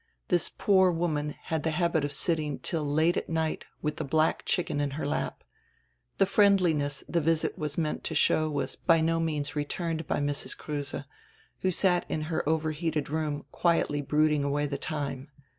This 0.29 0.49
poor 0.49 0.89
woman 0.89 1.35
had 1.39 1.61
die 1.61 1.69
habit 1.69 2.03
of 2.03 2.11
sitting 2.11 2.57
till 2.57 2.83
late 2.83 3.17
at 3.17 3.29
night 3.29 3.65
widi 3.83 3.97
die 3.97 4.05
black 4.05 4.43
chicken 4.45 4.81
in 4.81 4.89
her 4.97 5.05
lap. 5.05 5.43
The 6.17 6.25
friendliness 6.25 7.03
die 7.07 7.19
visit 7.19 7.55
was 7.55 7.77
meant 7.77 8.03
to 8.05 8.15
show 8.15 8.49
was 8.49 8.75
by 8.75 8.99
no 8.99 9.19
means 9.19 9.55
returned 9.55 10.07
by 10.07 10.17
Mrs. 10.17 10.57
Kruse, 10.57 11.03
who 11.59 11.69
sat 11.69 12.09
in 12.09 12.21
her 12.33 12.41
over 12.49 12.71
heated 12.71 13.11
room 13.11 13.45
quietiy 13.53 14.07
brooding 14.07 14.43
away 14.43 14.65
die 14.65 14.77
time. 14.77 15.29